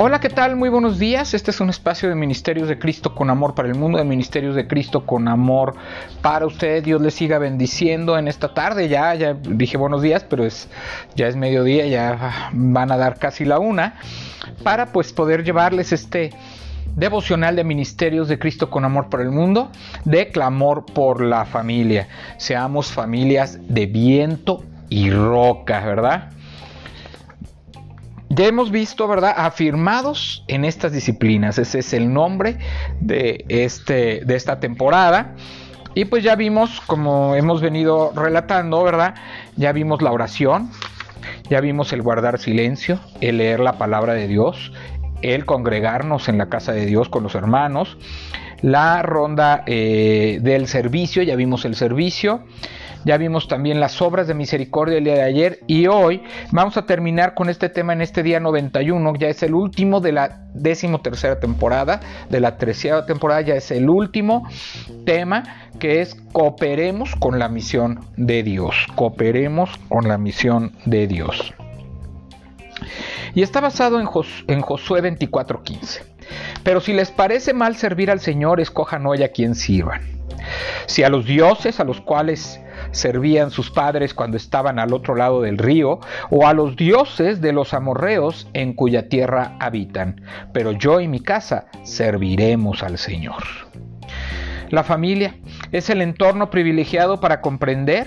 [0.00, 0.54] Hola, ¿qué tal?
[0.54, 1.34] Muy buenos días.
[1.34, 4.54] Este es un espacio de Ministerios de Cristo con amor para el mundo, de Ministerios
[4.54, 5.74] de Cristo con amor
[6.22, 6.84] para usted.
[6.84, 8.88] Dios les siga bendiciendo en esta tarde.
[8.88, 10.68] Ya, ya dije buenos días, pero es
[11.16, 13.96] ya es mediodía, ya van a dar casi la una
[14.62, 16.30] para pues poder llevarles este
[16.94, 19.72] devocional de Ministerios de Cristo con amor para el mundo,
[20.04, 22.06] de clamor por la familia.
[22.36, 26.30] Seamos familias de viento y roca, ¿verdad?
[28.30, 29.34] Ya hemos visto, ¿verdad?
[29.36, 31.58] Afirmados en estas disciplinas.
[31.58, 32.58] Ese es el nombre
[33.00, 35.34] de, este, de esta temporada.
[35.94, 39.14] Y pues ya vimos, como hemos venido relatando, ¿verdad?
[39.56, 40.70] Ya vimos la oración,
[41.50, 44.72] ya vimos el guardar silencio, el leer la palabra de Dios,
[45.22, 47.96] el congregarnos en la casa de Dios con los hermanos,
[48.60, 52.44] la ronda eh, del servicio, ya vimos el servicio,
[53.04, 56.86] ya vimos también las obras de misericordia el día de ayer y hoy vamos a
[56.86, 61.00] terminar con este tema en este día 91, ya es el último de la décimo
[61.00, 64.48] tercera temporada, de la tercera temporada ya es el último
[65.04, 71.54] tema que es cooperemos con la misión de Dios, cooperemos con la misión de Dios.
[73.34, 74.08] Y está basado en,
[74.48, 76.02] en Josué 24:15.
[76.62, 80.02] Pero si les parece mal servir al Señor, escojan hoy a quien sirvan.
[80.86, 82.60] Si a los dioses a los cuales
[82.90, 86.00] servían sus padres cuando estaban al otro lado del río,
[86.30, 90.22] o a los dioses de los amorreos en cuya tierra habitan.
[90.52, 93.42] Pero yo y mi casa serviremos al Señor.
[94.70, 95.34] La familia
[95.72, 98.06] es el entorno privilegiado para comprender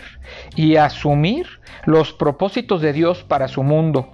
[0.55, 1.47] y asumir
[1.85, 4.11] los propósitos de Dios para su mundo.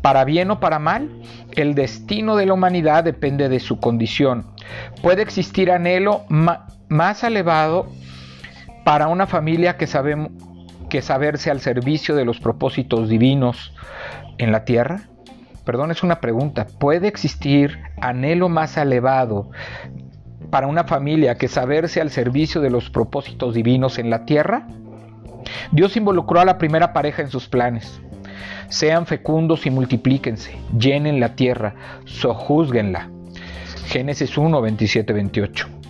[0.00, 1.10] Para bien o para mal,
[1.52, 4.46] el destino de la humanidad depende de su condición.
[5.02, 6.24] Puede existir anhelo
[6.88, 7.88] más elevado
[8.84, 9.86] para una familia que,
[10.88, 13.74] que saberse al servicio de los propósitos divinos
[14.38, 15.02] en la tierra?
[15.64, 16.66] Perdón, es una pregunta.
[16.78, 19.50] ¿Puede existir anhelo más elevado
[20.50, 24.66] para una familia que saberse al servicio de los propósitos divinos en la tierra?
[25.70, 28.00] Dios involucró a la primera pareja en sus planes.
[28.68, 33.10] Sean fecundos y multiplíquense, llenen la tierra, sojúzguenla.
[33.86, 35.81] Génesis 1, 27, 28.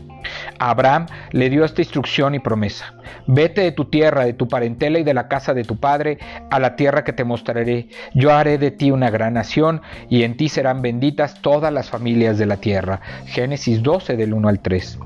[0.58, 2.94] Abraham le dio esta instrucción y promesa.
[3.26, 6.18] Vete de tu tierra, de tu parentela y de la casa de tu padre
[6.50, 7.88] a la tierra que te mostraré.
[8.14, 12.38] Yo haré de ti una gran nación y en ti serán benditas todas las familias
[12.38, 13.00] de la tierra.
[13.26, 14.98] Génesis 12 del 1 al 3.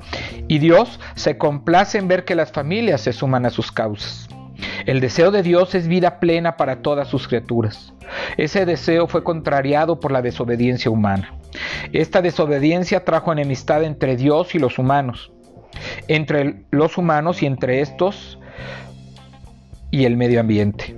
[0.49, 4.29] Y Dios se complace en ver que las familias se suman a sus causas.
[4.87, 7.93] El deseo de Dios es vida plena para todas sus criaturas.
[8.37, 11.35] Ese deseo fue contrariado por la desobediencia humana.
[11.93, 15.33] Esta desobediencia trajo enemistad entre Dios y los humanos
[16.09, 18.39] entre los humanos y entre estos
[19.91, 20.97] y el medio ambiente.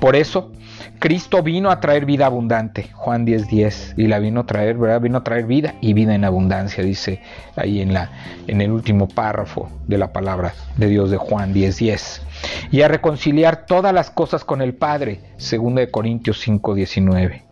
[0.00, 0.52] Por eso,
[0.98, 5.00] Cristo vino a traer vida abundante, Juan 10:10, 10, y la vino a traer, ¿verdad?
[5.00, 7.22] Vino a traer vida y vida en abundancia, dice
[7.56, 8.10] ahí en, la,
[8.46, 11.78] en el último párrafo de la palabra de Dios de Juan 10:10.
[11.78, 12.22] 10.
[12.70, 17.42] Y a reconciliar todas las cosas con el Padre, 2 Corintios 5:19.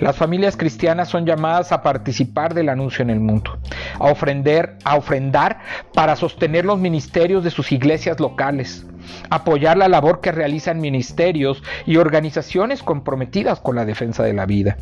[0.00, 3.58] Las familias cristianas son llamadas a participar del anuncio en el mundo,
[3.98, 5.58] a ofrender, a ofrendar
[5.94, 8.86] para sostener los ministerios de sus iglesias locales
[9.30, 14.76] apoyar la labor que realizan ministerios y organizaciones comprometidas con la defensa de la vida.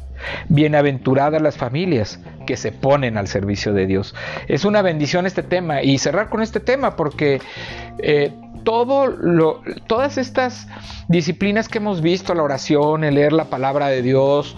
[0.48, 4.14] Bienaventuradas las familias que se ponen al servicio de Dios.
[4.48, 7.40] Es una bendición este tema y cerrar con este tema porque
[7.98, 8.32] eh,
[8.64, 10.66] todo lo, todas estas
[11.08, 14.56] disciplinas que hemos visto, la oración, el leer la palabra de Dios,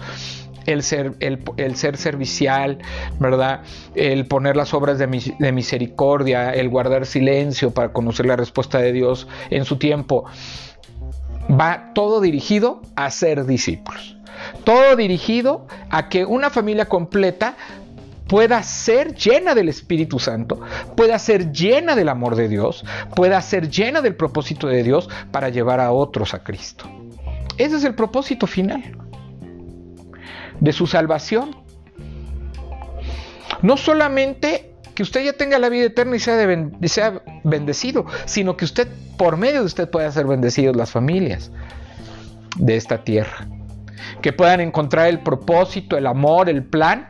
[0.67, 2.77] el ser, el, ser servicial,
[3.19, 3.61] ¿verdad?
[3.95, 5.07] El poner las obras de,
[5.39, 10.25] de, misericordia, el guardar silencio para conocer la respuesta de Dios en su tiempo.
[11.49, 14.17] Va todo dirigido a ser discípulos.
[14.65, 17.55] Todo dirigido a que una familia completa
[18.27, 20.59] pueda ser llena del Espíritu Santo,
[20.97, 22.83] pueda ser llena del amor de Dios,
[23.15, 26.85] pueda ser llena del propósito de Dios para llevar a otros a Cristo.
[27.57, 29.06] Ese es el propósito final
[30.59, 31.55] de su salvación.
[33.61, 38.87] No solamente que usted ya tenga la vida eterna y sea, bendecido, sino que usted,
[39.17, 41.51] por medio de usted, pueda ser bendecidos las familias
[42.57, 43.47] de esta tierra.
[44.21, 47.09] Que puedan encontrar el propósito, el amor, el plan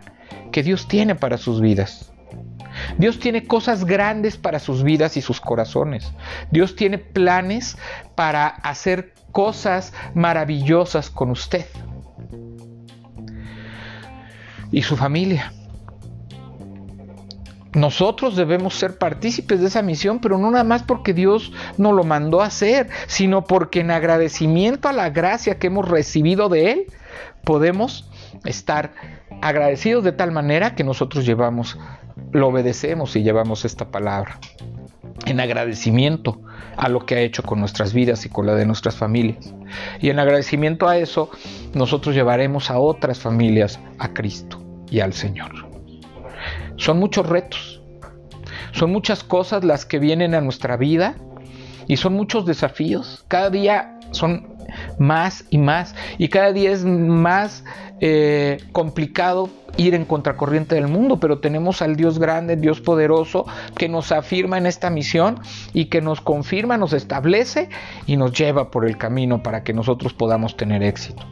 [0.51, 2.11] que Dios tiene para sus vidas.
[2.97, 6.11] Dios tiene cosas grandes para sus vidas y sus corazones.
[6.51, 7.77] Dios tiene planes
[8.15, 11.65] para hacer cosas maravillosas con usted
[14.71, 15.53] y su familia.
[17.73, 22.03] nosotros debemos ser partícipes de esa misión, pero no nada más porque Dios nos lo
[22.03, 26.85] mandó a hacer, sino porque en agradecimiento a la gracia que hemos recibido de Él,
[27.43, 28.09] podemos
[28.45, 28.93] estar
[29.41, 31.77] agradecidos de tal manera que nosotros llevamos,
[32.31, 34.39] lo obedecemos y llevamos esta palabra
[35.25, 36.41] en agradecimiento
[36.75, 39.53] a lo que ha hecho con nuestras vidas y con la de nuestras familias.
[39.99, 41.29] Y en agradecimiento a eso,
[41.73, 45.51] nosotros llevaremos a otras familias a Cristo y al Señor.
[46.77, 47.81] Son muchos retos,
[48.71, 51.15] son muchas cosas las que vienen a nuestra vida
[51.87, 53.25] y son muchos desafíos.
[53.27, 54.55] Cada día son
[54.99, 57.63] más y más y cada día es más
[57.99, 63.45] eh, complicado ir en contracorriente del mundo, pero tenemos al Dios grande, Dios poderoso,
[63.75, 65.39] que nos afirma en esta misión
[65.73, 67.69] y que nos confirma, nos establece
[68.05, 71.23] y nos lleva por el camino para que nosotros podamos tener éxito.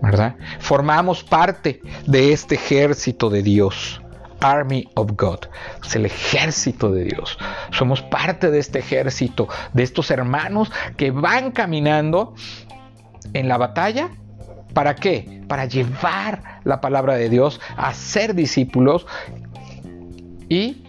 [0.00, 0.36] ¿Verdad?
[0.60, 4.00] Formamos parte de este ejército de Dios.
[4.40, 5.40] Army of God,
[5.84, 7.38] es el ejército de Dios.
[7.72, 12.34] Somos parte de este ejército, de estos hermanos que van caminando
[13.32, 14.10] en la batalla.
[14.78, 15.42] ¿Para qué?
[15.48, 19.08] Para llevar la palabra de Dios a ser discípulos
[20.48, 20.84] y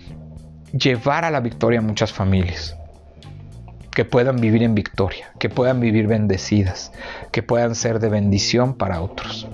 [0.77, 2.77] llevar a la victoria a muchas familias.
[3.89, 6.91] Que puedan vivir en victoria, que puedan vivir bendecidas,
[7.31, 9.47] que puedan ser de bendición para otros.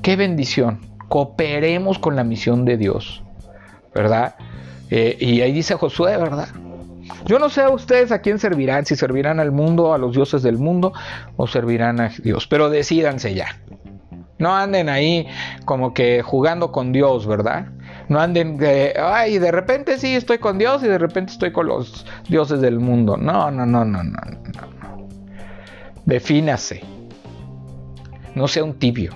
[0.00, 0.80] ¡Qué bendición!
[1.08, 3.22] Cooperemos con la misión de Dios,
[3.94, 4.36] ¿verdad?
[4.88, 6.48] Eh, y ahí dice Josué, ¿verdad?
[7.26, 10.42] Yo no sé a ustedes a quién servirán, si servirán al mundo, a los dioses
[10.42, 10.92] del mundo
[11.36, 13.56] o servirán a Dios, pero decídanse ya.
[14.38, 15.26] No anden ahí
[15.66, 17.66] como que jugando con Dios, ¿verdad?
[18.08, 21.66] No anden de, ay, de repente sí estoy con Dios y de repente estoy con
[21.66, 23.16] los dioses del mundo.
[23.16, 25.08] No, no, no, no, no, no.
[26.06, 26.82] Defínase.
[28.34, 29.12] No sea un tibio.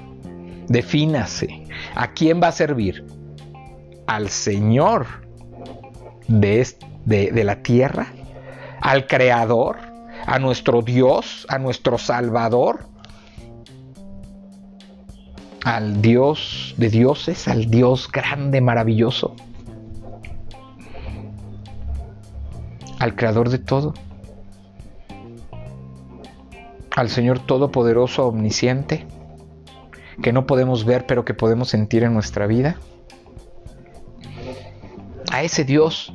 [0.69, 1.65] Defínase.
[1.95, 3.05] ¿A quién va a servir?
[4.07, 5.07] Al Señor
[6.29, 8.09] de este de, la tierra,
[8.81, 9.77] al Creador,
[10.27, 12.87] a nuestro Dios, a nuestro Salvador,
[15.65, 19.35] al Dios de dioses, al Dios grande, maravilloso,
[22.99, 23.95] al Creador de todo,
[26.95, 29.07] al Señor Todopoderoso, Omnisciente,
[30.23, 32.77] que no podemos ver pero que podemos sentir en nuestra vida,
[35.33, 36.15] a ese Dios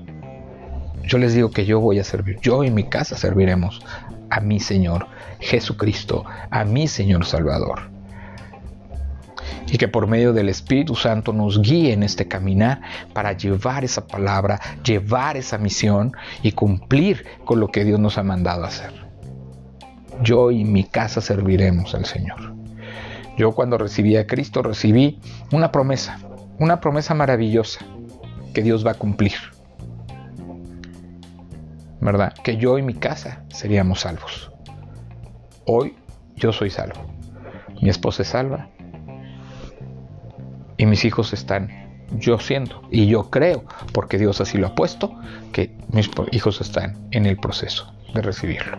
[1.10, 3.82] yo les digo que yo voy a servir, yo y mi casa serviremos
[4.30, 5.08] a mi Señor
[5.40, 7.90] Jesucristo, a mi Señor Salvador.
[9.72, 14.06] Y que por medio del Espíritu Santo nos guíe en este caminar para llevar esa
[14.06, 16.12] palabra, llevar esa misión
[16.44, 18.94] y cumplir con lo que Dios nos ha mandado hacer.
[20.22, 22.54] Yo y mi casa serviremos al Señor.
[23.36, 25.20] Yo cuando recibí a Cristo recibí
[25.52, 26.20] una promesa,
[26.60, 27.80] una promesa maravillosa
[28.54, 29.59] que Dios va a cumplir.
[32.02, 32.34] ¿Verdad?
[32.44, 34.52] Que yo y mi casa seríamos salvos.
[35.66, 35.96] Hoy
[36.36, 37.02] yo soy salvo.
[37.82, 38.70] Mi esposa es salva.
[40.78, 42.82] Y mis hijos están yo siendo.
[42.90, 45.20] Y yo creo, porque Dios así lo ha puesto,
[45.52, 48.78] que mis hijos están en el proceso de recibirlo.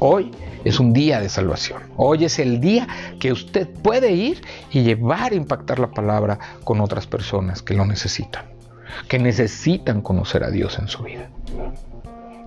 [0.00, 0.30] Hoy
[0.64, 1.82] es un día de salvación.
[1.96, 2.86] Hoy es el día
[3.18, 7.84] que usted puede ir y llevar a impactar la palabra con otras personas que lo
[7.84, 8.57] necesitan
[9.06, 11.28] que necesitan conocer a Dios en su vida.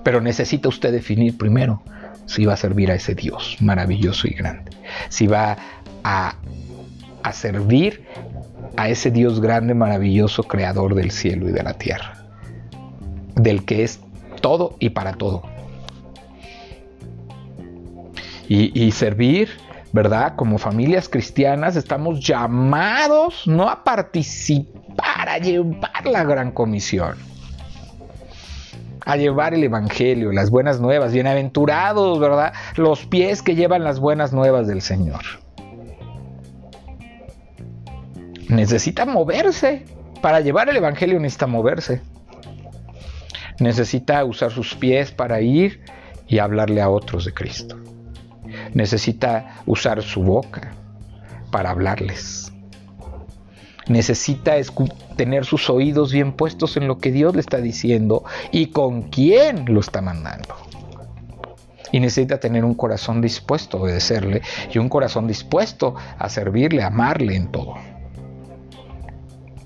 [0.04, 1.82] Pero necesita usted definir primero
[2.26, 4.72] si va a servir a ese Dios maravilloso y grande,
[5.10, 5.58] si va
[6.04, 6.36] a,
[7.24, 8.06] a servir
[8.78, 12.26] a ese Dios grande, maravilloso, creador del cielo y de la tierra,
[13.36, 14.00] del que es
[14.42, 15.44] todo y para todo.
[18.48, 19.50] Y, y, servir,
[19.94, 20.36] ¿verdad?
[20.36, 27.16] Como familias cristianas estamos llamados no a participar para llevar la gran comisión.
[29.04, 32.54] A llevar el Evangelio, las buenas nuevas, bienaventurados, ¿verdad?
[32.76, 35.22] Los pies que llevan las buenas nuevas del Señor.
[38.48, 39.86] Necesita moverse.
[40.22, 42.02] Para llevar el Evangelio necesita moverse.
[43.60, 45.82] Necesita usar sus pies para ir
[46.28, 47.78] y hablarle a otros de Cristo.
[48.74, 50.74] Necesita usar su boca
[51.52, 52.52] para hablarles
[53.92, 54.54] necesita
[55.16, 59.66] tener sus oídos bien puestos en lo que Dios le está diciendo y con quién
[59.74, 60.56] lo está mandando.
[61.92, 64.42] Y necesita tener un corazón dispuesto a obedecerle
[64.74, 67.76] y un corazón dispuesto a servirle, a amarle en todo.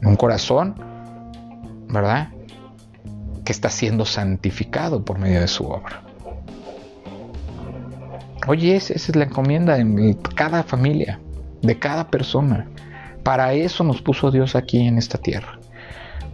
[0.02, 0.76] Un corazón,
[1.88, 2.30] ¿verdad?
[3.44, 6.05] Que está siendo santificado por medio de su obra.
[8.48, 11.20] Oye, esa es la encomienda de cada familia,
[11.62, 12.68] de cada persona.
[13.24, 15.60] Para eso nos puso Dios aquí en esta tierra,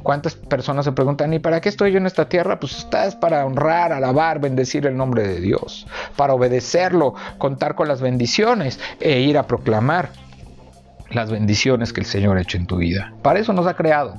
[0.03, 2.59] ¿Cuántas personas se preguntan, ¿y para qué estoy yo en esta tierra?
[2.59, 8.01] Pues estás para honrar, alabar, bendecir el nombre de Dios, para obedecerlo, contar con las
[8.01, 10.09] bendiciones e ir a proclamar
[11.11, 13.13] las bendiciones que el Señor ha hecho en tu vida.
[13.21, 14.17] Para eso nos ha creado,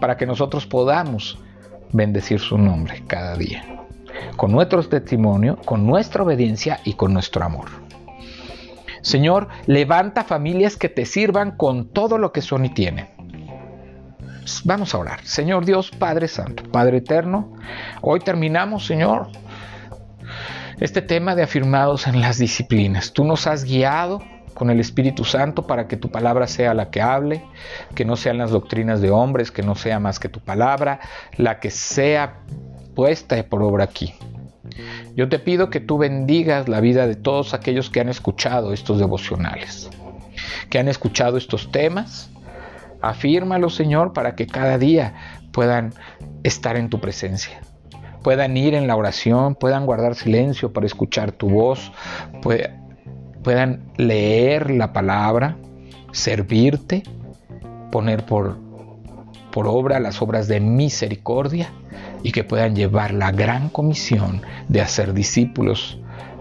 [0.00, 1.40] para que nosotros podamos
[1.92, 3.64] bendecir su nombre cada día,
[4.36, 7.66] con nuestro testimonio, con nuestra obediencia y con nuestro amor.
[9.02, 13.16] Señor, levanta familias que te sirvan con todo lo que son y tienen
[14.64, 15.20] Vamos a orar.
[15.24, 17.52] Señor Dios, Padre Santo, Padre Eterno,
[18.00, 19.28] hoy terminamos, Señor,
[20.78, 23.12] este tema de afirmados en las disciplinas.
[23.12, 24.22] Tú nos has guiado
[24.54, 27.44] con el Espíritu Santo para que tu palabra sea la que hable,
[27.94, 31.00] que no sean las doctrinas de hombres, que no sea más que tu palabra,
[31.36, 32.40] la que sea
[32.96, 34.12] puesta por obra aquí.
[35.14, 38.98] Yo te pido que tú bendigas la vida de todos aquellos que han escuchado estos
[38.98, 39.88] devocionales,
[40.70, 42.30] que han escuchado estos temas
[43.06, 45.14] Afírmalo, Señor, para que cada día
[45.52, 45.94] puedan
[46.42, 47.60] estar en tu presencia.
[48.22, 51.92] Puedan ir en la oración, puedan guardar silencio para escuchar tu voz,
[53.42, 55.56] puedan leer la palabra,
[56.10, 57.04] servirte,
[57.92, 58.58] poner por,
[59.52, 61.70] por obra las obras de misericordia
[62.26, 65.96] y que puedan llevar la gran comisión de hacer discípulos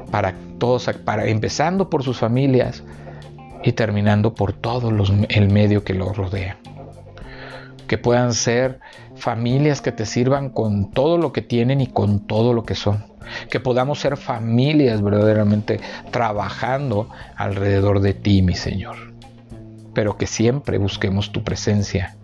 [0.10, 2.84] para todos, para, empezando por sus familias,
[3.64, 4.90] y terminando por todo
[5.30, 6.58] el medio que los rodea.
[7.86, 8.80] Que puedan ser
[9.16, 13.06] familias que te sirvan con todo lo que tienen y con todo lo que son.
[13.52, 19.14] Que podamos ser familias verdaderamente trabajando alrededor de ti, mi Señor.
[19.94, 22.16] Pero que siempre busquemos tu presencia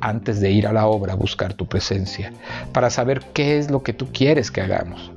[0.00, 2.32] antes de ir a la obra, buscar tu presencia,
[2.72, 5.12] para saber qué es lo que tú quieres que hagamos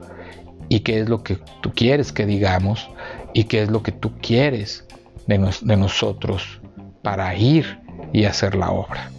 [0.69, 2.89] y qué es lo que tú quieres que digamos
[3.33, 4.85] y qué es lo que tú quieres
[5.27, 6.61] de, nosotros
[7.01, 7.79] para ir
[8.13, 9.09] y hacer la obra.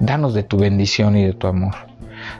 [0.00, 1.74] Danos de tu bendición y de tu amor.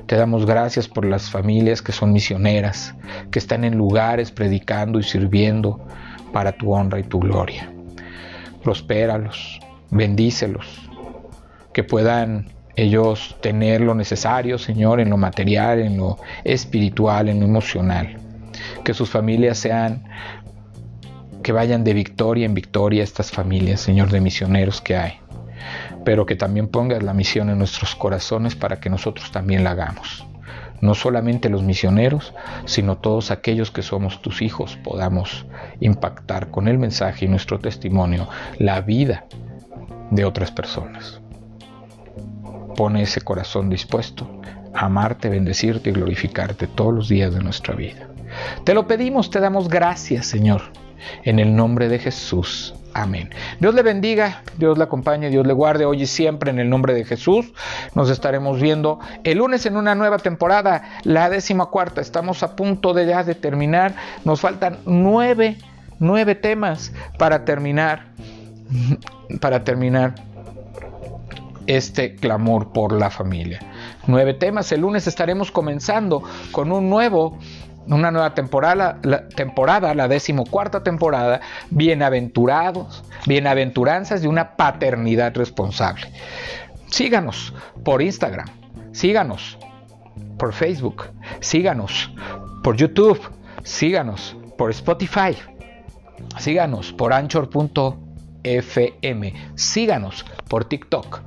[0.06, 2.94] Te damos gracias por las familias que son misioneras,
[3.30, 5.80] que están en lugares predicando y sirviendo
[6.32, 7.70] para tu honra y tu gloria.
[8.62, 10.87] Prospéralos, bendícelos,
[11.78, 17.46] que puedan ellos tener lo necesario, Señor, en lo material, en lo espiritual, en lo
[17.46, 18.16] emocional.
[18.82, 20.02] Que sus familias sean
[21.40, 25.20] que vayan de victoria en victoria estas familias, Señor, de misioneros que hay.
[26.04, 30.26] Pero que también pongas la misión en nuestros corazones para que nosotros también la hagamos.
[30.80, 35.46] No solamente los misioneros, sino todos aquellos que somos tus hijos podamos
[35.78, 39.26] impactar con el mensaje y nuestro testimonio la vida
[40.10, 41.20] de otras personas.
[42.78, 44.40] Pone ese corazón dispuesto
[44.72, 48.08] a amarte, bendecirte y glorificarte todos los días de nuestra vida.
[48.64, 50.62] Te lo pedimos, te damos gracias, Señor
[51.24, 52.74] en el nombre de Jesús.
[52.94, 53.30] Amén.
[53.60, 56.94] Dios le bendiga, Dios le acompañe, Dios le guarde hoy y siempre en el nombre
[56.94, 57.52] de Jesús.
[57.94, 62.00] Nos estaremos viendo el lunes en una nueva temporada, la décima cuarta.
[62.00, 63.94] Estamos a punto de ya de terminar.
[64.24, 65.58] Nos faltan nueve,
[65.98, 68.06] nueve temas para terminar,
[69.40, 70.14] para terminar
[71.68, 73.60] este clamor por la familia.
[74.06, 74.72] Nueve temas.
[74.72, 77.38] El lunes estaremos comenzando con un nuevo
[77.86, 78.98] una nueva temporada,
[79.34, 86.12] temporada, la decimocuarta temporada, bienaventurados, bienaventuranzas de una paternidad responsable.
[86.88, 88.46] Síganos por Instagram,
[88.92, 89.58] síganos
[90.38, 91.04] por Facebook,
[91.40, 92.12] síganos
[92.62, 93.20] por YouTube,
[93.62, 95.34] síganos por Spotify,
[96.38, 97.54] síganos por anchor.fm,
[99.54, 101.22] síganos por TikTok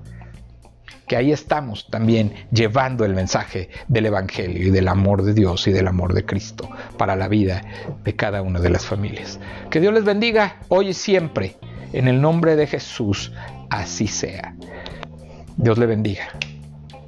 [1.12, 5.74] que ahí estamos también llevando el mensaje del Evangelio y del amor de Dios y
[5.74, 7.64] del amor de Cristo para la vida
[8.06, 9.38] de cada una de las familias.
[9.70, 11.58] Que Dios les bendiga hoy y siempre.
[11.92, 13.34] En el nombre de Jesús,
[13.70, 14.56] así sea.
[15.58, 16.30] Dios le bendiga.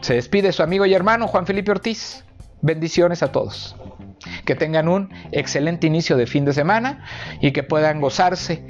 [0.02, 2.26] Se despide su amigo y hermano Juan Felipe Ortiz.
[2.62, 3.78] Bendiciones a todos.
[4.44, 7.06] Que tengan un excelente inicio de fin de semana
[7.40, 8.66] y que puedan gozarse,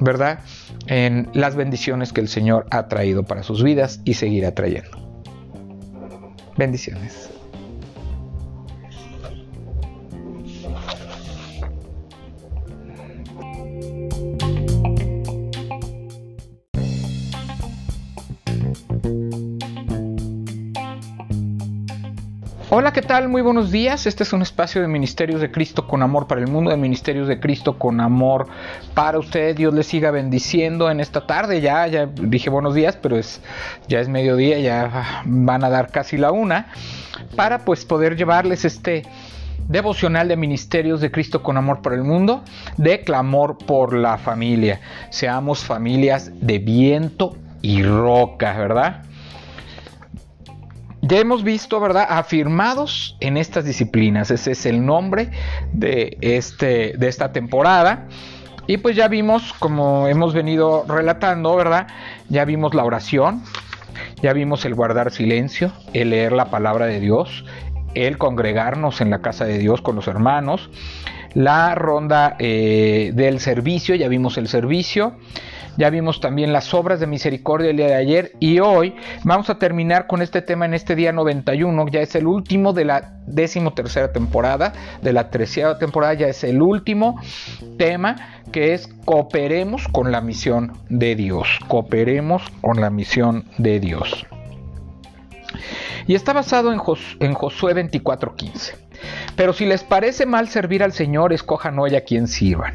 [0.00, 0.40] ¿verdad?
[0.86, 5.22] en las bendiciones que el Señor ha traído para sus vidas y seguirá trayendo.
[6.56, 7.29] Bendiciones.
[22.72, 23.28] Hola, ¿qué tal?
[23.28, 24.06] Muy buenos días.
[24.06, 27.26] Este es un espacio de Ministerios de Cristo con amor para el mundo, de Ministerios
[27.26, 28.46] de Cristo con amor
[28.94, 29.56] para usted.
[29.56, 31.60] Dios les siga bendiciendo en esta tarde.
[31.60, 33.40] Ya, ya dije buenos días, pero es
[33.88, 36.68] ya es mediodía, ya van a dar casi la una
[37.34, 39.02] para pues poder llevarles este
[39.66, 42.44] devocional de Ministerios de Cristo con amor para el mundo,
[42.76, 44.80] de clamor por la familia.
[45.10, 49.09] Seamos familias de viento y roca, ¿verdad?
[51.02, 52.06] Ya hemos visto, ¿verdad?
[52.08, 54.30] Afirmados en estas disciplinas.
[54.30, 55.30] Ese es el nombre
[55.72, 58.06] de, este, de esta temporada.
[58.66, 61.88] Y pues ya vimos, como hemos venido relatando, ¿verdad?
[62.28, 63.42] Ya vimos la oración,
[64.22, 67.44] ya vimos el guardar silencio, el leer la palabra de Dios,
[67.94, 70.70] el congregarnos en la casa de Dios con los hermanos,
[71.34, 75.14] la ronda eh, del servicio, ya vimos el servicio,
[75.80, 78.94] ya vimos también las obras de misericordia el día de ayer y hoy
[79.24, 82.84] vamos a terminar con este tema en este día 91, ya es el último de
[82.84, 87.18] la décimo tercera temporada, de la tercera temporada ya es el último
[87.78, 94.26] tema que es cooperemos con la misión de Dios, cooperemos con la misión de Dios.
[96.06, 96.80] Y está basado en,
[97.20, 98.74] en Josué 24:15.
[99.34, 102.74] Pero si les parece mal servir al Señor, escojan hoy a quien sirvan.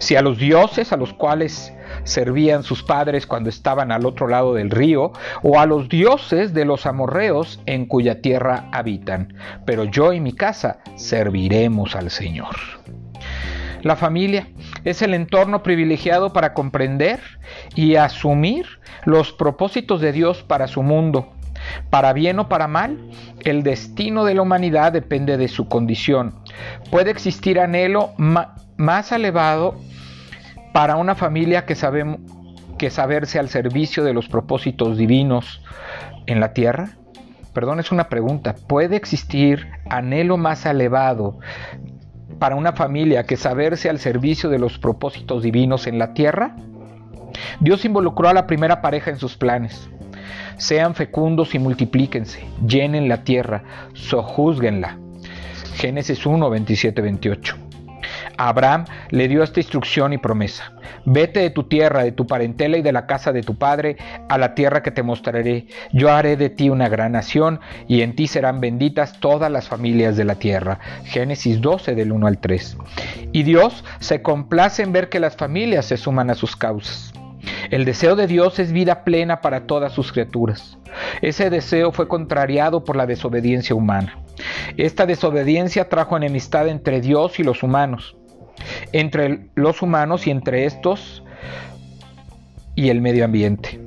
[0.00, 1.72] Si a los dioses a los cuales
[2.04, 6.64] servían sus padres cuando estaban al otro lado del río, o a los dioses de
[6.64, 9.34] los amorreos en cuya tierra habitan.
[9.64, 12.56] Pero yo y mi casa serviremos al Señor.
[13.82, 14.48] La familia
[14.84, 17.20] es el entorno privilegiado para comprender
[17.74, 18.66] y asumir
[19.04, 21.32] los propósitos de Dios para su mundo.
[21.88, 22.98] Para bien o para mal,
[23.40, 26.34] el destino de la humanidad depende de su condición.
[26.90, 28.12] Puede existir anhelo
[28.76, 29.76] más elevado
[30.72, 32.20] para una familia que, sabemos,
[32.78, 35.62] que saberse al servicio de los propósitos divinos
[36.26, 36.90] en la tierra?
[37.52, 38.54] Perdón, es una pregunta.
[38.68, 41.38] ¿Puede existir anhelo más elevado
[42.38, 46.56] para una familia que saberse al servicio de los propósitos divinos en la tierra?
[47.58, 49.90] Dios involucró a la primera pareja en sus planes.
[50.56, 53.62] Sean fecundos y multiplíquense, llenen la tierra,
[53.94, 54.98] sojúzguenla.
[55.74, 57.69] Génesis 1, 27, 28.
[58.48, 60.72] Abraham le dio esta instrucción y promesa.
[61.04, 63.96] Vete de tu tierra, de tu parentela y de la casa de tu padre
[64.28, 65.66] a la tierra que te mostraré.
[65.92, 70.16] Yo haré de ti una gran nación y en ti serán benditas todas las familias
[70.16, 70.78] de la tierra.
[71.04, 72.78] Génesis 12 del 1 al 3.
[73.32, 77.12] Y Dios se complace en ver que las familias se suman a sus causas.
[77.70, 80.78] El deseo de Dios es vida plena para todas sus criaturas.
[81.20, 84.18] Ese deseo fue contrariado por la desobediencia humana.
[84.76, 88.16] Esta desobediencia trajo enemistad entre Dios y los humanos
[88.92, 91.22] entre los humanos y entre estos
[92.74, 93.80] y el medio ambiente.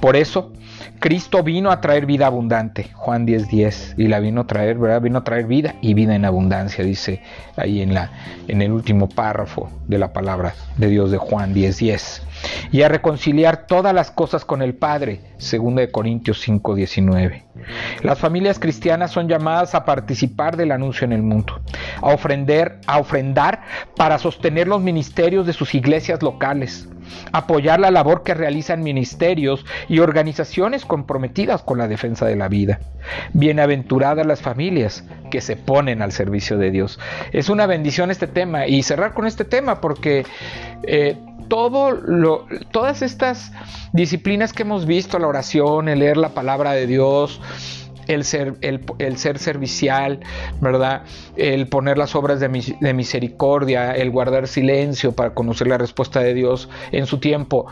[0.00, 0.52] Por eso,
[1.00, 5.00] Cristo vino a traer vida abundante, Juan 10:10, 10, y la vino a traer, ¿verdad?
[5.00, 7.22] Vino a traer vida y vida en abundancia, dice
[7.56, 8.10] ahí en, la,
[8.48, 11.78] en el último párrafo de la palabra de Dios de Juan 10:10.
[11.78, 12.22] 10.
[12.72, 17.44] Y a reconciliar todas las cosas con el Padre, 2 Corintios 5:19.
[18.02, 21.60] Las familias cristianas son llamadas a participar del anuncio en el mundo,
[22.00, 23.62] a ofrender, a ofrendar
[23.96, 26.88] para sostener los ministerios de sus iglesias locales,
[27.32, 32.80] apoyar la labor que realizan ministerios y organizaciones comprometidas con la defensa de la vida.
[33.32, 36.98] Bienaventuradas las familias que se ponen al servicio de Dios.
[37.32, 40.24] Es una bendición este tema y cerrar con este tema porque
[40.82, 41.16] eh,
[41.48, 43.52] todo lo, todas estas
[43.92, 47.40] disciplinas que hemos visto, la oración, el leer la palabra de Dios,
[48.08, 50.20] el ser, el, ser servicial,
[50.60, 51.02] ¿verdad?
[51.36, 52.48] El poner las obras de,
[52.80, 57.66] de, misericordia, el guardar silencio para conocer la respuesta de Dios en su tiempo.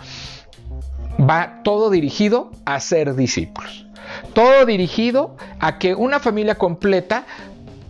[1.19, 3.87] Va todo dirigido a ser discípulos.
[4.35, 7.27] Todo dirigido a que una familia completa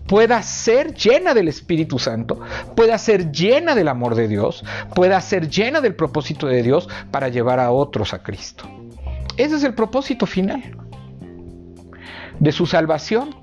[0.06, 2.40] pueda ser llena del Espíritu Santo,
[2.76, 7.28] pueda ser llena del amor de Dios, pueda ser llena del propósito de Dios para
[7.28, 8.64] llevar a otros a Cristo.
[9.36, 10.85] Ese es el propósito final
[12.40, 13.34] de su salvación.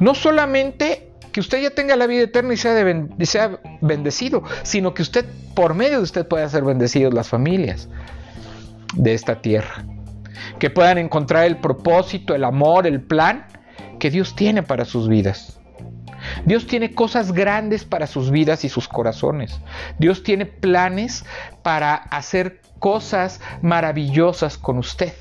[0.00, 2.74] No solamente que usted ya tenga la vida eterna y sea,
[3.22, 7.88] sea bendecido, sino que usted, por medio de usted, pueda ser bendecidos las familias
[8.94, 9.84] de esta tierra.
[10.58, 13.46] Que puedan encontrar el propósito, el amor, el plan
[13.98, 15.58] que Dios tiene para sus vidas.
[16.44, 19.60] Dios tiene cosas grandes para sus vidas y sus corazones.
[19.98, 21.24] Dios tiene planes
[21.62, 25.14] para hacer cosas maravillosas con usted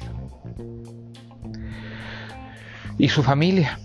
[3.03, 3.79] y su familia.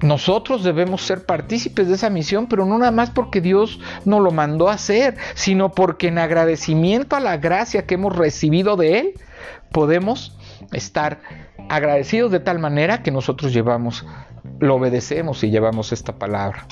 [0.00, 4.30] Nosotros debemos ser partícipes de esa misión, pero no nada más porque Dios nos lo
[4.30, 9.14] mandó a hacer, sino porque en agradecimiento a la gracia que hemos recibido de Él,
[9.70, 10.38] podemos
[10.72, 11.20] estar
[11.68, 14.06] agradecidos de tal manera que nosotros llevamos,
[14.58, 16.66] lo obedecemos y llevamos esta palabra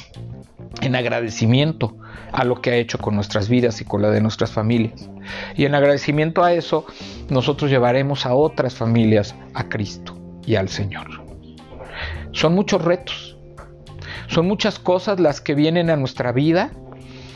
[0.80, 1.94] en agradecimiento
[2.32, 5.10] a lo que ha hecho con nuestras vidas y con la de nuestras familias.
[5.54, 6.86] Y en agradecimiento a eso,
[7.28, 11.08] nosotros llevaremos a otras familias a Cristo y al Señor.
[12.32, 13.36] Son muchos retos,
[14.28, 16.72] son muchas cosas las que vienen a nuestra vida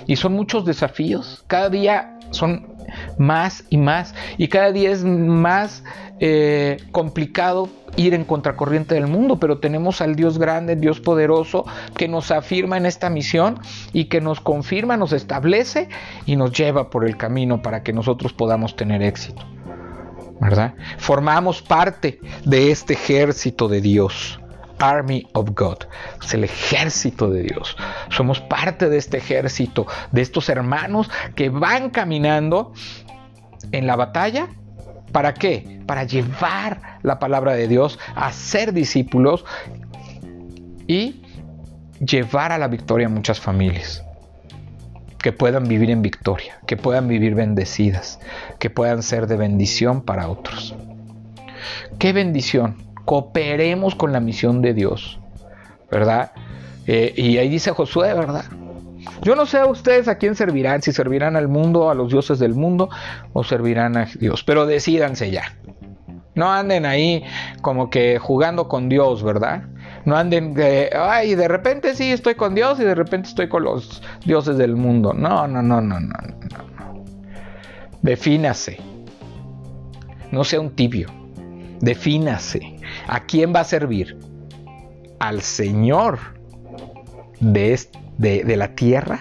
[0.07, 1.45] y son muchos desafíos.
[1.47, 2.77] Cada día son
[3.19, 4.15] más y más.
[4.39, 5.85] Y cada día es más
[6.21, 11.65] eh, complicado ir en contracorriente del mundo, pero tenemos al Dios grande, Dios poderoso,
[11.97, 13.59] que nos afirma en esta misión
[13.93, 15.89] y que nos confirma, nos establece
[16.27, 19.43] y nos lleva por el camino para que nosotros podamos tener éxito.
[20.99, 24.41] Formamos parte de este ejército de Dios.
[24.79, 25.79] Army of God,
[26.23, 27.77] es el ejército de Dios.
[28.11, 32.73] Somos parte de este ejército, de estos hermanos que van caminando
[33.73, 34.49] en la batalla.
[35.13, 35.81] ¿Para qué?
[35.87, 39.47] Para llevar la palabra de Dios a ser discípulos
[40.87, 41.23] y
[42.05, 44.06] llevar a la victoria a muchas familias.
[45.27, 48.21] Que puedan vivir en victoria, que puedan vivir bendecidas,
[48.61, 50.77] que puedan ser de bendición para otros.
[51.99, 52.77] ¿Qué bendición?
[53.05, 55.19] Cooperemos con la misión de Dios,
[55.91, 56.31] ¿verdad?
[56.87, 58.45] Eh, y ahí dice Josué, ¿verdad?
[59.23, 62.39] Yo no sé a ustedes a quién servirán, si servirán al mundo, a los dioses
[62.39, 62.89] del mundo,
[63.33, 65.57] o servirán a Dios, pero decídanse ya.
[66.37, 67.25] No anden ahí
[67.63, 69.65] como que jugando con Dios, ¿verdad?
[70.07, 73.65] No anden de, ay, de repente sí estoy con Dios y de repente estoy con
[73.65, 75.13] los dioses del mundo.
[75.13, 77.05] No, no, no, no, no, no.
[78.01, 78.79] Defínase.
[80.31, 81.09] No sea un tibio.
[81.81, 82.79] Defínase.
[83.07, 84.19] ¿A quién va a servir?
[85.19, 86.19] Al Señor
[87.41, 89.21] de este de, la tierra,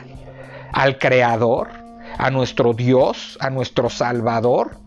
[0.71, 1.69] al Creador,
[2.17, 4.78] a nuestro Dios, a nuestro Salvador,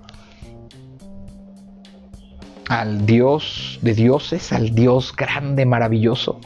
[2.68, 6.38] al Dios de dioses, al Dios grande, maravilloso,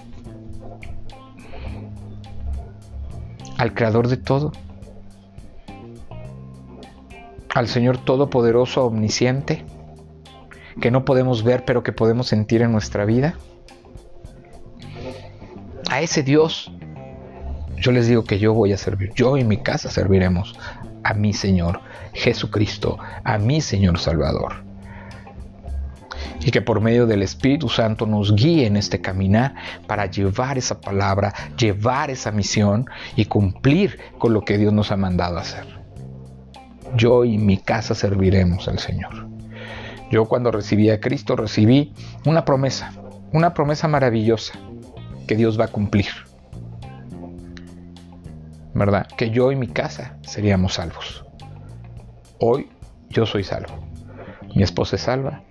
[3.58, 4.52] al Creador de todo,
[7.54, 9.64] al Señor Todopoderoso, Omnisciente,
[10.80, 13.34] que no podemos ver pero que podemos sentir en nuestra vida,
[15.90, 16.72] a ese Dios
[17.76, 20.54] yo les digo que yo voy a servir, yo y mi casa serviremos
[21.02, 21.80] a mi Señor
[22.12, 24.71] Jesucristo, a mi Señor Salvador.
[26.44, 29.54] Y que por medio del Espíritu Santo nos guíe en este caminar
[29.86, 34.96] para llevar esa palabra, llevar esa misión y cumplir con lo que Dios nos ha
[34.96, 35.64] mandado hacer.
[36.96, 39.28] Yo y mi casa serviremos al Señor.
[40.10, 41.94] Yo cuando recibí a Cristo recibí
[42.26, 42.92] una promesa,
[43.32, 44.54] una promesa maravillosa
[45.26, 46.08] que Dios va a cumplir.
[48.74, 49.06] ¿verdad?
[49.16, 51.24] Que yo y mi casa seríamos salvos.
[52.38, 52.68] Hoy
[53.10, 53.74] yo soy salvo.
[54.54, 55.42] Mi esposa es salva.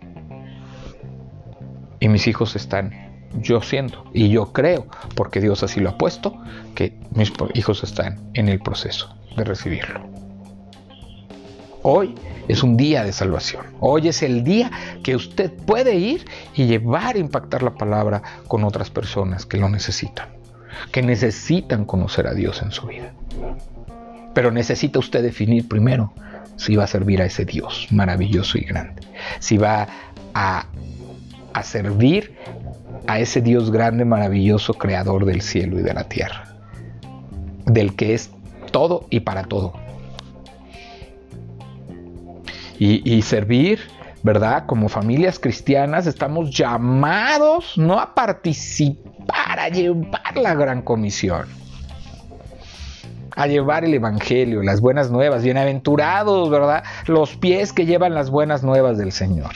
[2.01, 2.91] Y mis hijos están,
[3.39, 6.37] yo siento, y yo creo, porque Dios así lo ha puesto,
[6.75, 10.01] que mis hijos están en el proceso de recibirlo.
[11.83, 12.13] Hoy
[12.49, 13.65] es un día de salvación.
[13.79, 14.69] Hoy es el día
[15.01, 20.41] que usted puede ir y llevar impactar la palabra con otras personas que lo necesitan
[20.91, 23.13] que necesitan conocer a Dios en su vida.
[24.33, 26.13] Pero necesita usted definir primero
[26.55, 29.01] si va a servir a ese Dios maravilloso y grande,
[29.39, 29.87] si va
[30.33, 30.67] a,
[31.53, 32.35] a servir
[33.07, 36.43] a ese Dios grande, maravilloso, creador del cielo y de la tierra,
[37.65, 38.31] del que es
[38.71, 39.73] todo y para todo.
[42.79, 43.79] Y, y, servir,
[44.23, 44.65] ¿verdad?
[44.65, 51.45] Como familias cristianas estamos llamados no a participar para llevar la gran comisión,
[53.35, 56.83] a llevar el Evangelio, las buenas nuevas, bienaventurados, ¿verdad?
[57.07, 59.51] Los pies que llevan las buenas nuevas del Señor.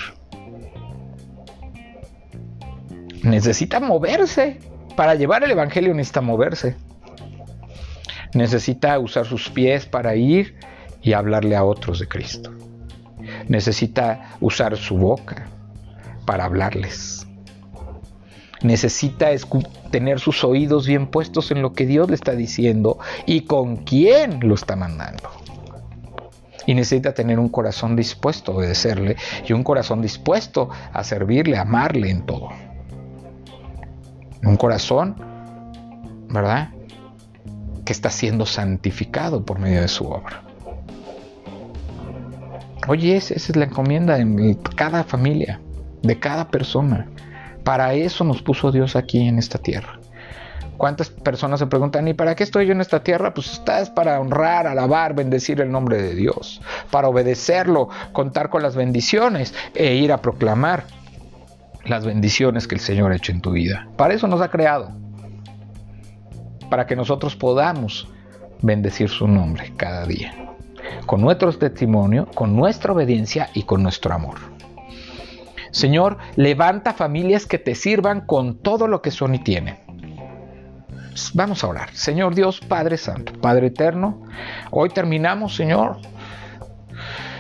[3.26, 4.60] Necesita moverse.
[4.96, 6.78] Para llevar el Evangelio necesita moverse.
[8.34, 10.56] Necesita usar sus pies para ir
[11.02, 12.54] y hablarle a otros de Cristo.
[13.50, 15.48] Necesita usar su boca
[16.26, 17.26] para hablarles
[18.66, 19.28] necesita
[19.92, 24.40] tener sus oídos bien puestos en lo que Dios le está diciendo y con quién
[24.42, 25.30] lo está mandando.
[26.66, 31.62] Y necesita tener un corazón dispuesto a obedecerle y un corazón dispuesto a servirle, a
[31.62, 32.50] amarle en todo.
[34.46, 35.16] Un corazón,
[36.30, 36.70] ¿verdad?
[37.84, 40.44] Que está siendo santificado por medio de su obra.
[42.88, 45.60] Oye, esa es la encomienda de cada familia,
[46.04, 47.08] de cada persona.
[47.64, 50.00] Para eso nos puso Dios aquí en esta tierra.
[50.78, 53.34] ¿Cuántas personas se preguntan, ¿y para qué estoy yo en esta tierra?
[53.34, 58.76] Pues estás para honrar, alabar, bendecir el nombre de Dios, para obedecerlo, contar con las
[58.76, 60.86] bendiciones e ir a proclamar
[61.86, 63.88] las bendiciones que el Señor ha hecho en tu vida.
[63.98, 64.92] Para eso nos ha creado,
[66.70, 68.08] para que nosotros podamos
[68.62, 70.34] bendecir su nombre cada día,
[71.06, 74.38] con nuestro testimonio, con nuestra obediencia y con nuestro amor.
[75.72, 79.78] Señor, levanta familias que te sirvan con todo lo que son y tienen.
[81.34, 81.90] Vamos a orar.
[81.94, 84.24] Señor Dios, Padre Santo, Padre Eterno,
[84.72, 85.98] hoy terminamos, Señor,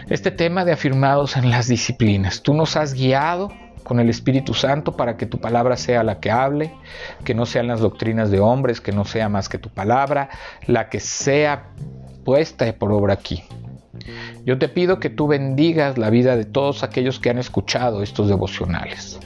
[0.10, 2.42] este tema de afirmados en las disciplinas.
[2.42, 3.52] Tú nos has guiado
[3.86, 6.74] con el Espíritu Santo para que tu palabra sea la que hable,
[7.24, 10.30] que no sean las doctrinas de hombres, que no sea más que tu palabra,
[10.66, 11.70] la que sea
[12.26, 13.44] puesta por obra aquí.
[14.44, 18.28] Yo te pido que tú bendigas la vida de todos aquellos que han escuchado estos
[18.28, 19.20] devocionales,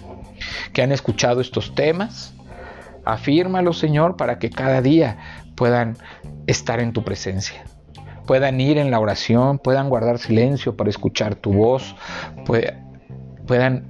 [0.73, 2.33] que han escuchado estos temas.
[3.05, 5.17] Afírmalo, Señor, para que cada día
[5.55, 5.97] puedan
[6.47, 7.63] estar en tu presencia,
[8.27, 11.95] puedan ir en la oración, puedan guardar silencio para escuchar tu voz,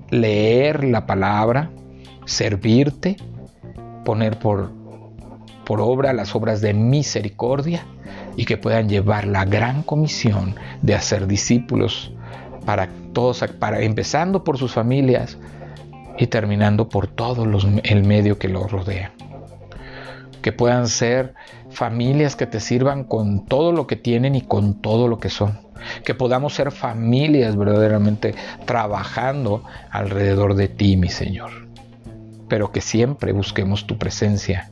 [0.10, 1.72] leer la palabra,
[2.26, 3.18] servirte,
[4.06, 4.72] poner por,
[5.66, 7.86] por obra las obras de misericordia
[8.36, 12.14] y que puedan llevar la gran comisión de hacer discípulos
[12.66, 15.38] para todos, para, empezando por sus familias
[16.18, 17.44] y terminando por todo
[17.84, 19.12] el medio que los rodea.
[20.42, 21.34] Que puedan ser
[21.70, 25.60] familias que te sirvan con todo lo que tienen y con todo lo que son.
[26.04, 31.52] Que podamos ser familias verdaderamente trabajando alrededor de ti, mi Señor.
[32.48, 34.72] Pero que siempre busquemos tu presencia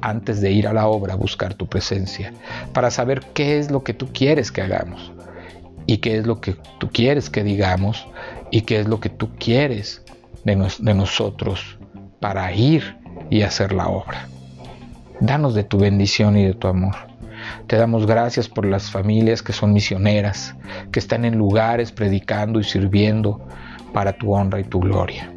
[0.00, 2.32] antes de ir a la obra buscar tu presencia,
[2.72, 5.12] para saber qué es lo que tú quieres que hagamos
[5.86, 8.06] y qué es lo que tú quieres que digamos
[8.50, 10.04] y qué es lo que tú quieres
[10.44, 11.78] de, de nosotros
[12.20, 12.96] para ir
[13.30, 14.28] y hacer la obra.
[15.20, 17.07] Danos de tu bendición y de tu amor.
[17.66, 20.54] Te damos gracias por las familias que son misioneras,
[20.92, 23.46] que están en lugares predicando y sirviendo
[23.92, 25.32] para tu honra y tu gloria.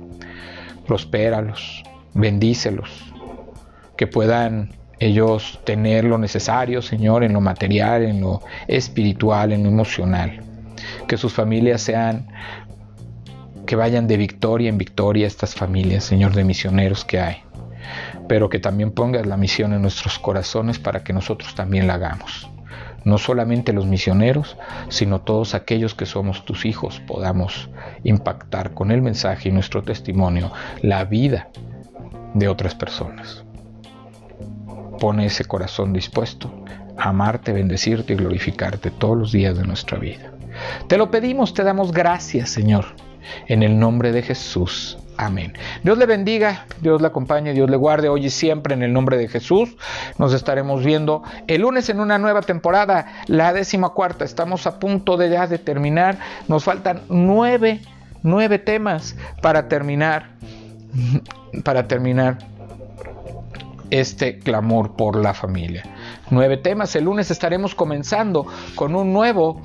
[0.88, 3.14] Prospéralos, bendícelos,
[3.98, 9.70] que puedan ellos tener lo necesario, Señor, en lo material, en lo espiritual, en lo
[9.70, 10.44] emocional.
[11.08, 12.28] Que sus familias sean,
[13.66, 17.38] que vayan de victoria en victoria estas familias, Señor, de misioneros que hay.
[18.32, 22.50] Pero que también pongas la misión en nuestros corazones para que nosotros también la hagamos.
[23.04, 24.56] No solamente los misioneros,
[24.88, 27.70] sino todos aquellos que somos tus hijos podamos
[28.06, 30.50] impactar con el mensaje y nuestro testimonio
[30.82, 31.50] la vida
[32.34, 33.44] de otras personas
[34.98, 36.64] pone ese corazón dispuesto
[36.96, 40.32] a amarte, bendecirte y glorificarte todos los días de nuestra vida.
[40.88, 42.86] Te lo pedimos, te damos gracias, Señor,
[43.48, 44.98] en el nombre de Jesús.
[45.18, 45.54] Amén.
[45.84, 49.18] Dios le bendiga, Dios le acompañe, Dios le guarde hoy y siempre en el nombre
[49.18, 49.76] de Jesús.
[50.18, 54.26] Nos estaremos viendo el lunes en una nueva temporada, la décima cuarta.
[54.26, 56.18] Estamos a punto de ya de terminar.
[56.48, 57.82] Nos faltan nueve,
[58.24, 60.32] nueve temas para terminar,
[61.64, 62.38] para terminar
[63.92, 65.84] este clamor por la familia.
[66.32, 66.96] Nueve temas.
[66.96, 69.62] El lunes estaremos comenzando con un nuevo,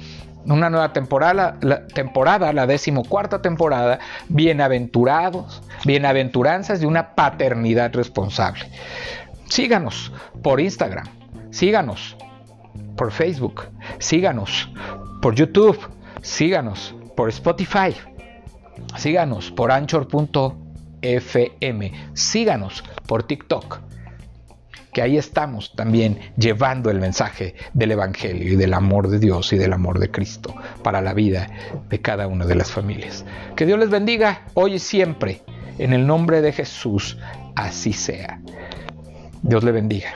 [0.53, 8.67] una nueva temporada, la temporada, la decimocuarta temporada, bienaventurados, bienaventuranzas de una paternidad responsable.
[9.49, 11.07] Síganos por Instagram,
[11.51, 12.17] síganos
[12.97, 13.65] por Facebook,
[13.99, 14.71] síganos
[15.21, 15.79] por YouTube,
[16.23, 17.95] síganos por Spotify,
[18.97, 20.63] síganos por anchor.fm,
[22.15, 23.81] síganos por TikTok
[24.97, 29.59] que ahí estamos también llevando el mensaje del Evangelio y del amor de Dios y
[29.59, 31.49] del amor de Cristo para la vida
[31.91, 33.23] de cada una de las familias.
[33.57, 35.43] Que Dios les bendiga hoy y siempre.
[35.77, 37.19] En el nombre de Jesús,
[37.57, 38.41] así sea.
[39.43, 40.15] Dios le bendiga.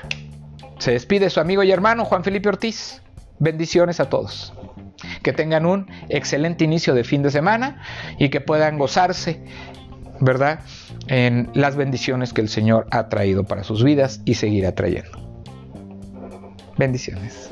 [0.78, 3.02] Se despide su amigo y hermano Juan Felipe Ortiz.
[3.38, 4.54] Bendiciones a todos.
[5.22, 7.82] Que tengan un excelente inicio de fin de semana
[8.18, 9.42] y que puedan gozarse
[10.20, 10.60] ¿verdad?
[11.06, 15.18] En las bendiciones que el Señor ha traído para sus vidas y seguirá trayendo.
[16.78, 17.50] Bendiciones.